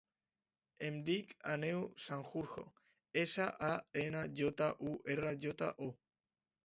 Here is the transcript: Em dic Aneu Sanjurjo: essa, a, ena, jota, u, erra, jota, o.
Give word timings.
Em 0.87 0.95
dic 1.09 1.33
Aneu 1.55 1.83
Sanjurjo: 2.05 2.63
essa, 3.25 3.47
a, 3.71 3.73
ena, 4.07 4.27
jota, 4.41 4.71
u, 4.93 4.95
erra, 5.17 5.35
jota, 5.45 5.71
o. 5.91 5.93